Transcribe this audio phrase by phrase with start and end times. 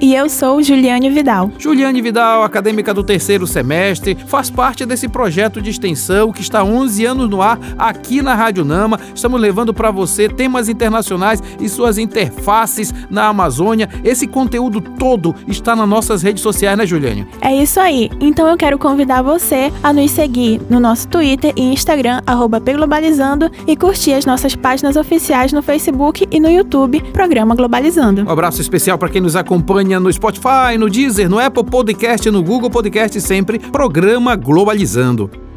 [0.00, 1.52] E eu sou Juliane Vidal.
[1.58, 6.64] Juliane Vidal, acadêmica do terceiro semestre, faz parte desse projeto de extensão que está há
[6.64, 8.98] 11 anos no ar aqui na Rádio Nama.
[9.14, 13.90] Estamos levando para você temas internacionais e suas interfaces na Amazônia.
[14.02, 17.26] Esse conteúdo todo está nas nossas redes sociais, né, Juliane?
[17.42, 18.10] É isso aí.
[18.22, 23.50] Então eu quero convidar você a nos seguir no nosso Twitter e Instagram, arroba Globalizando,
[23.66, 28.22] e curtir as nossas páginas oficiais no Facebook e no YouTube, Programa Globalizando.
[28.22, 32.42] Um abraço especial para quem nos acompanha no Spotify, no Deezer, no Apple Podcast, no
[32.42, 35.49] Google Podcast, sempre Programa Globalizando.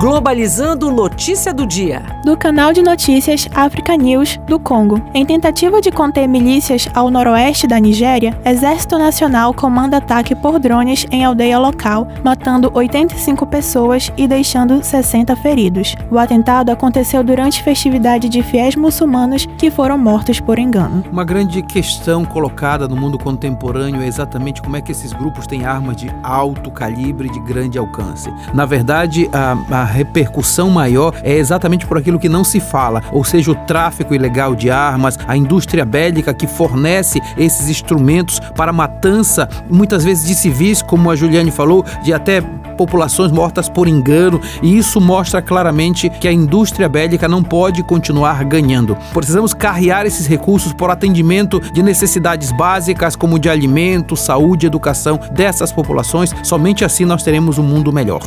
[0.00, 2.02] Globalizando Notícia do Dia.
[2.24, 4.98] Do canal de notícias Africa News do Congo.
[5.12, 11.06] Em tentativa de conter milícias ao noroeste da Nigéria, Exército Nacional comanda ataque por drones
[11.10, 15.94] em aldeia local, matando 85 pessoas e deixando 60 feridos.
[16.10, 21.04] O atentado aconteceu durante festividade de fiéis muçulmanos que foram mortos por engano.
[21.12, 25.66] Uma grande questão colocada no mundo contemporâneo é exatamente como é que esses grupos têm
[25.66, 28.32] armas de alto calibre e de grande alcance.
[28.54, 33.24] Na verdade, a, a repercussão maior é exatamente por aquilo que não se fala, ou
[33.24, 39.48] seja, o tráfico ilegal de armas, a indústria bélica que fornece esses instrumentos para matança,
[39.68, 42.40] muitas vezes de civis, como a Juliane falou, de até
[42.76, 48.42] populações mortas por engano, e isso mostra claramente que a indústria bélica não pode continuar
[48.44, 48.96] ganhando.
[49.12, 55.70] Precisamos carrear esses recursos por atendimento de necessidades básicas como de alimento, saúde, educação dessas
[55.70, 56.34] populações.
[56.42, 58.22] Somente assim nós teremos um mundo melhor.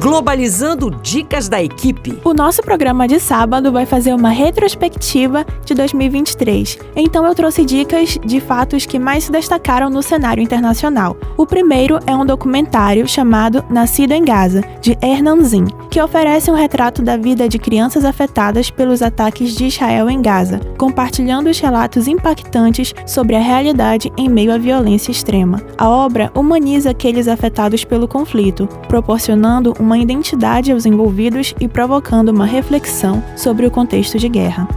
[0.00, 2.18] Globalizando Dicas da Equipe.
[2.24, 6.78] O nosso programa de sábado vai fazer uma retrospectiva de 2023.
[6.96, 11.18] Então eu trouxe dicas de fatos que mais se destacaram no cenário internacional.
[11.36, 16.54] O primeiro é um documentário chamado Nascido em Gaza, de Hernan Zin, que oferece um
[16.54, 22.08] retrato da vida de crianças afetadas pelos ataques de Israel em Gaza, compartilhando os relatos
[22.08, 25.62] impactantes sobre a realidade em meio à violência extrema.
[25.76, 32.28] A obra humaniza aqueles afetados pelo conflito, proporcionando uma uma identidade aos envolvidos e provocando
[32.28, 34.68] uma reflexão sobre o contexto de guerra.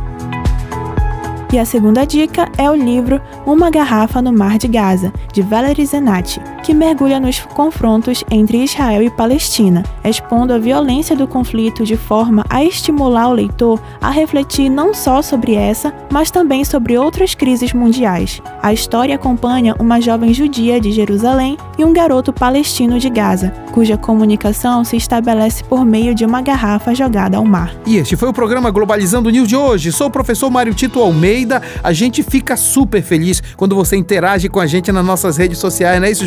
[1.54, 5.86] E a segunda dica é o livro Uma Garrafa no Mar de Gaza, de Valery
[5.86, 11.98] Zenati, que mergulha nos confrontos entre Israel e Palestina, expondo a violência do conflito de
[11.98, 17.36] forma a estimular o leitor a refletir não só sobre essa, mas também sobre outras
[17.36, 18.42] crises mundiais.
[18.62, 23.98] A história acompanha uma jovem judia de Jerusalém e um garoto palestino de Gaza, cuja
[23.98, 27.76] comunicação se estabelece por meio de uma garrafa jogada ao mar.
[27.86, 29.92] E este foi o programa Globalizando News de hoje.
[29.92, 31.62] Sou o professor Mário Tito Almeida.
[31.84, 36.00] A gente fica super feliz quando você interage com a gente nas nossas redes sociais,
[36.00, 36.26] não é isso,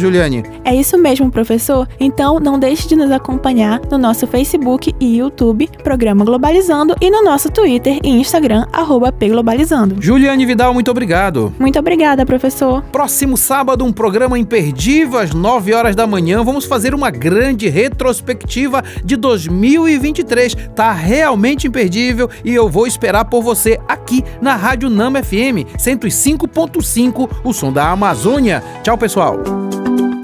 [0.64, 1.88] É isso mesmo, professor.
[2.00, 7.22] Então não deixe de nos acompanhar no nosso Facebook e YouTube, Programa Globalizando, e no
[7.22, 9.96] nosso Twitter e Instagram, arroba Pglobalizando.
[10.00, 11.52] Juliane Vidal, muito obrigado.
[11.58, 12.82] Muito obrigada, professor.
[12.92, 16.42] Próximo sábado, um programa imperdível às 9 horas da manhã.
[16.42, 20.56] Vamos fazer uma grande retrospectiva de 2023.
[20.74, 27.30] Tá realmente imperdível e eu vou esperar por você aqui na Rádio Nama FM 105.5,
[27.44, 28.62] o som da Amazônia.
[28.82, 29.65] Tchau, pessoal.